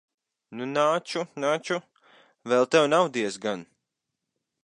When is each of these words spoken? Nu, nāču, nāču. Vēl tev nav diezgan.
Nu, 0.61 0.67
nāču, 0.77 1.25
nāču. 1.43 1.77
Vēl 2.53 2.67
tev 2.77 2.89
nav 2.95 3.13
diezgan. 3.21 3.65